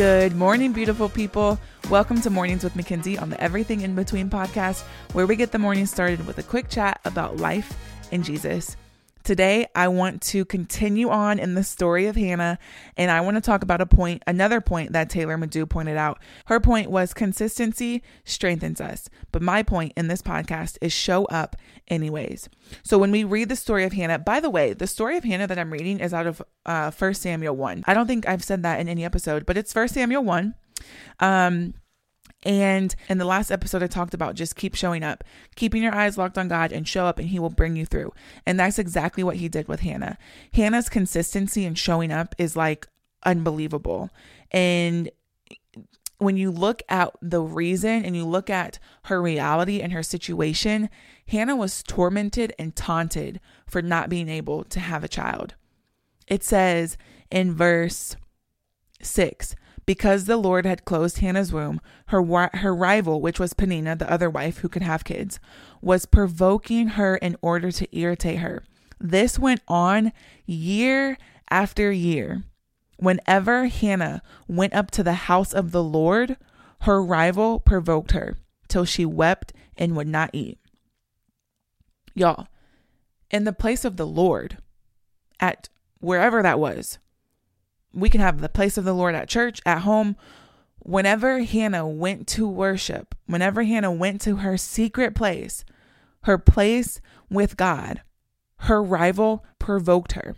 [0.00, 1.60] Good morning, beautiful people.
[1.90, 4.80] Welcome to Mornings with Mackenzie on the Everything in Between podcast,
[5.12, 7.76] where we get the morning started with a quick chat about life
[8.10, 8.78] and Jesus.
[9.30, 12.58] Today, I want to continue on in the story of Hannah,
[12.96, 16.18] and I want to talk about a point, another point that Taylor Madu pointed out.
[16.46, 21.54] Her point was consistency strengthens us, but my point in this podcast is show up
[21.86, 22.48] anyways.
[22.82, 25.46] So when we read the story of Hannah, by the way, the story of Hannah
[25.46, 27.84] that I'm reading is out of uh, 1 Samuel 1.
[27.86, 30.54] I don't think I've said that in any episode, but it's 1 Samuel 1.
[31.20, 31.74] Um,
[32.42, 35.24] and in the last episode, I talked about just keep showing up,
[35.56, 38.12] keeping your eyes locked on God and show up, and He will bring you through.
[38.46, 40.16] And that's exactly what He did with Hannah.
[40.54, 42.88] Hannah's consistency in showing up is like
[43.24, 44.10] unbelievable.
[44.50, 45.10] And
[46.16, 50.88] when you look at the reason and you look at her reality and her situation,
[51.28, 55.54] Hannah was tormented and taunted for not being able to have a child.
[56.26, 56.96] It says
[57.30, 58.16] in verse
[59.02, 62.22] 6 because the Lord had closed Hannah's womb, her
[62.54, 65.40] her rival, which was Peninnah, the other wife who could have kids,
[65.80, 68.64] was provoking her in order to irritate her.
[68.98, 70.12] This went on
[70.46, 71.16] year
[71.50, 72.44] after year.
[72.98, 76.36] Whenever Hannah went up to the house of the Lord,
[76.82, 78.36] her rival provoked her
[78.68, 80.58] till she wept and would not eat.
[82.14, 82.48] Y'all,
[83.30, 84.58] in the place of the Lord,
[85.38, 85.68] at
[86.00, 86.98] wherever that was,
[87.92, 90.16] we can have the place of the Lord at church, at home.
[90.78, 95.64] Whenever Hannah went to worship, whenever Hannah went to her secret place,
[96.22, 98.02] her place with God,
[98.60, 100.36] her rival provoked her.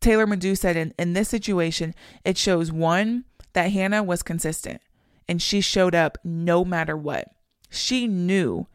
[0.00, 4.80] Taylor Madu said in, in this situation, it shows one, that Hannah was consistent
[5.28, 7.28] and she showed up no matter what.
[7.70, 8.66] She knew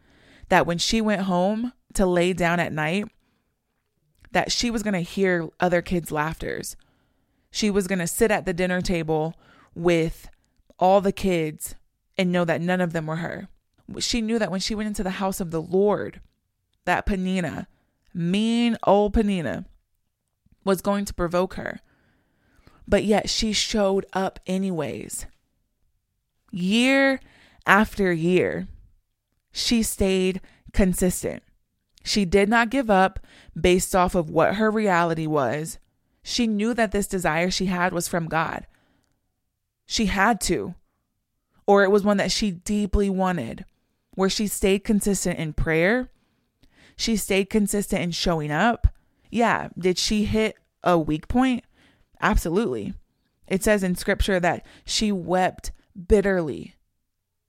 [0.50, 3.06] that when she went home to lay down at night,
[4.32, 6.76] that she was going to hear other kids' laughters
[7.52, 9.36] she was going to sit at the dinner table
[9.76, 10.30] with
[10.78, 11.76] all the kids
[12.18, 13.48] and know that none of them were her.
[14.00, 16.22] She knew that when she went into the house of the Lord,
[16.86, 17.68] that Peninnah,
[18.14, 19.66] mean old Peninnah,
[20.64, 21.80] was going to provoke her.
[22.88, 25.26] But yet she showed up anyways.
[26.52, 27.20] Year
[27.66, 28.68] after year,
[29.52, 30.42] she stayed
[30.74, 31.44] consistent.
[32.04, 33.20] She did not give up
[33.60, 35.80] based off of what her reality was.
[36.30, 38.68] She knew that this desire she had was from God.
[39.88, 40.76] She had to,
[41.66, 43.66] or it was one that she deeply wanted,
[44.14, 46.12] where she stayed consistent in prayer.
[46.96, 48.90] She stayed consistent in showing up.
[49.32, 51.64] Yeah, did she hit a weak point?
[52.22, 52.94] Absolutely.
[53.48, 55.72] It says in scripture that she wept
[56.08, 56.76] bitterly.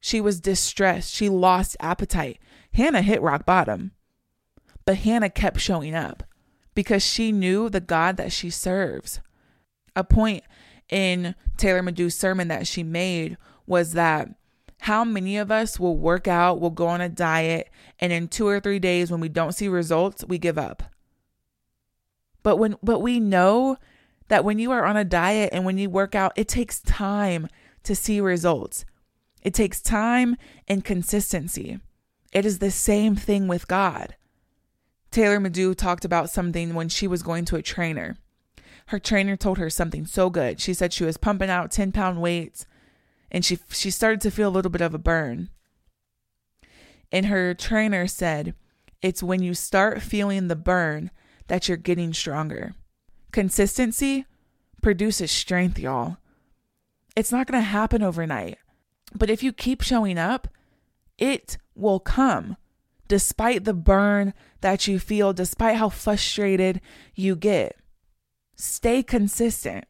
[0.00, 1.12] She was distressed.
[1.12, 2.38] She lost appetite.
[2.72, 3.92] Hannah hit rock bottom,
[4.86, 6.22] but Hannah kept showing up
[6.80, 9.20] because she knew the God that she serves.
[9.94, 10.44] A point
[10.88, 13.36] in Taylor Madu's sermon that she made
[13.66, 14.30] was that
[14.78, 17.68] how many of us will work out, will go on a diet,
[17.98, 20.82] and in two or three days when we don't see results, we give up.
[22.42, 23.76] But when but we know
[24.28, 27.46] that when you are on a diet and when you work out, it takes time
[27.82, 28.86] to see results.
[29.42, 30.34] It takes time
[30.66, 31.78] and consistency.
[32.32, 34.14] It is the same thing with God.
[35.10, 38.18] Taylor Madu talked about something when she was going to a trainer.
[38.86, 40.60] Her trainer told her something so good.
[40.60, 42.66] She said she was pumping out 10 pound weights
[43.30, 45.50] and she she started to feel a little bit of a burn.
[47.12, 48.54] And her trainer said,
[49.02, 51.10] "It's when you start feeling the burn
[51.48, 52.74] that you're getting stronger."
[53.32, 54.26] Consistency
[54.82, 56.18] produces strength, y'all.
[57.16, 58.58] It's not going to happen overnight.
[59.14, 60.48] But if you keep showing up,
[61.18, 62.56] it will come
[63.10, 66.80] despite the burn that you feel, despite how frustrated
[67.16, 67.76] you get.
[68.54, 69.84] Stay consistent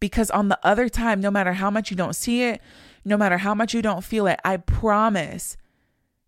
[0.00, 2.62] because on the other time, no matter how much you don't see it,
[3.04, 5.58] no matter how much you don't feel it, I promise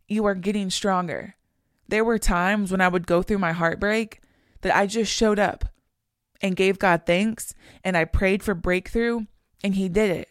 [0.06, 1.34] you are getting stronger.
[1.88, 4.20] There were times when I would go through my heartbreak
[4.60, 5.64] that I just showed up
[6.42, 9.22] and gave God thanks and I prayed for breakthrough
[9.64, 10.28] and He did it.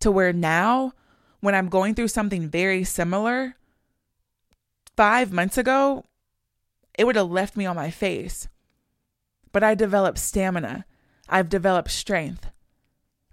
[0.00, 0.92] To where now,
[1.40, 3.56] when I'm going through something very similar,
[4.96, 6.04] five months ago,
[6.98, 8.48] it would have left me on my face.
[9.52, 10.84] But I developed stamina.
[11.28, 12.50] I've developed strength.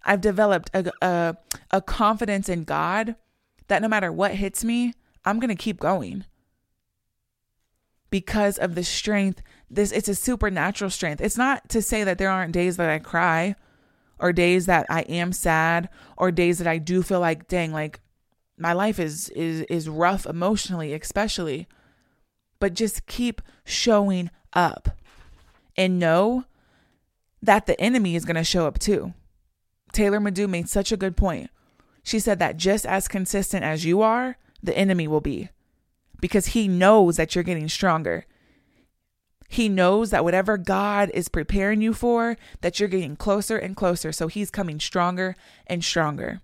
[0.04, 1.38] I've developed a, a,
[1.72, 3.16] a confidence in God
[3.68, 4.94] that no matter what hits me,
[5.26, 6.26] I'm going to keep going.
[8.10, 11.22] Because of the strength, this it's a supernatural strength.
[11.22, 13.56] It's not to say that there aren't days that I cry
[14.18, 18.02] or days that I am sad or days that I do feel like dang like
[18.60, 21.68] my life is is is rough emotionally especially
[22.60, 24.90] but just keep showing up
[25.78, 26.44] and know
[27.42, 29.14] that the enemy is going to show up too
[29.92, 31.50] Taylor Madu made such a good point.
[32.04, 35.50] She said that just as consistent as you are, the enemy will be
[36.20, 38.26] because he knows that you're getting stronger.
[39.48, 44.12] He knows that whatever God is preparing you for, that you're getting closer and closer.
[44.12, 45.36] So he's coming stronger
[45.66, 46.42] and stronger.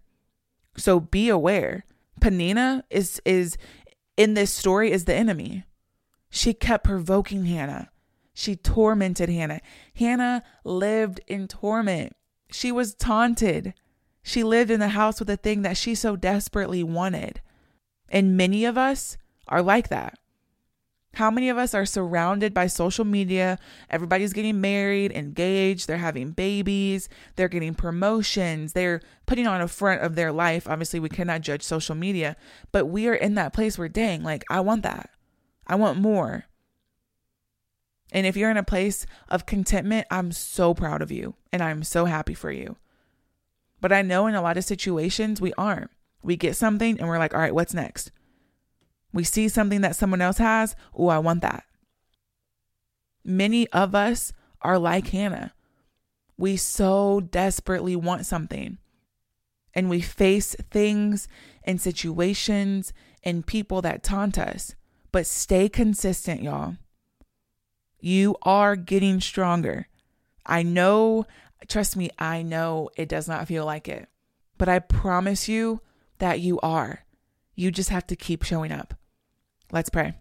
[0.76, 1.86] So be aware.
[2.22, 3.58] Peninnah is is
[4.18, 5.64] in this story is the enemy.
[6.30, 7.90] She kept provoking Hannah.
[8.34, 9.62] She tormented Hannah.
[9.96, 12.16] Hannah lived in torment.
[12.52, 13.74] She was taunted.
[14.22, 17.42] She lived in the house with a thing that she so desperately wanted.
[18.10, 19.18] And many of us
[19.48, 20.18] are like that.
[21.16, 23.58] How many of us are surrounded by social media?
[23.90, 27.08] Everybody's getting married, engaged, they're having babies,
[27.38, 30.68] they're getting promotions, they're putting on a front of their life.
[30.68, 32.36] Obviously, we cannot judge social media,
[32.74, 35.10] but we are in that place where, dang, like, I want that.
[35.66, 36.46] I want more.
[38.12, 41.84] And if you're in a place of contentment, I'm so proud of you and I'm
[41.84, 42.76] so happy for you.
[43.80, 45.92] But I know in a lot of situations, we aren't.
[46.22, 48.12] We get something and we're like, all right, what's next?
[49.16, 50.76] We see something that someone else has.
[50.94, 51.64] Oh, I want that.
[53.24, 55.54] Many of us are like Hannah.
[56.38, 58.78] We so desperately want something.
[59.74, 61.30] And we face things
[61.64, 62.92] and situations
[63.24, 64.76] and people that taunt us.
[65.14, 66.76] But stay consistent, y'all.
[68.02, 69.88] You are getting stronger.
[70.46, 71.26] I know,
[71.70, 74.10] trust me, I know it does not feel like it.
[74.58, 75.80] But I promise you
[76.18, 77.06] that you are.
[77.56, 78.94] You just have to keep showing up.
[79.72, 80.14] Let's pray.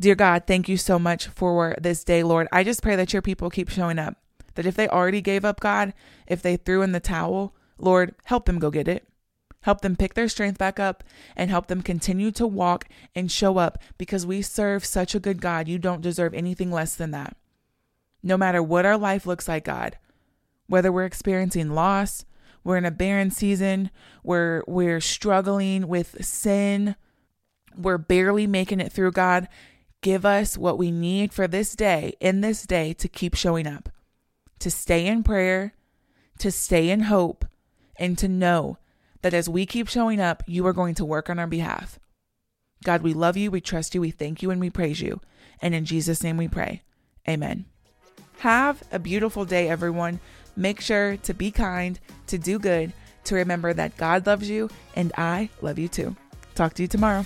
[0.00, 2.48] Dear God, thank you so much for this day, Lord.
[2.50, 4.16] I just pray that your people keep showing up.
[4.54, 5.94] That if they already gave up, God,
[6.26, 9.06] if they threw in the towel, Lord, help them go get it.
[9.62, 11.04] Help them pick their strength back up
[11.36, 15.40] and help them continue to walk and show up because we serve such a good
[15.40, 15.68] God.
[15.68, 17.36] You don't deserve anything less than that.
[18.22, 19.98] No matter what our life looks like, God,
[20.66, 22.24] whether we're experiencing loss,
[22.64, 23.90] we're in a barren season,
[24.24, 26.96] we're, we're struggling with sin,
[27.76, 29.48] we're barely making it through, God.
[30.00, 33.88] Give us what we need for this day, in this day, to keep showing up,
[34.58, 35.74] to stay in prayer,
[36.38, 37.44] to stay in hope,
[37.96, 38.78] and to know
[39.22, 41.98] that as we keep showing up, you are going to work on our behalf.
[42.84, 45.20] God, we love you, we trust you, we thank you, and we praise you.
[45.60, 46.82] And in Jesus' name we pray.
[47.28, 47.66] Amen.
[48.38, 50.18] Have a beautiful day, everyone.
[50.56, 52.92] Make sure to be kind, to do good,
[53.24, 56.16] to remember that God loves you, and I love you too.
[56.56, 57.24] Talk to you tomorrow.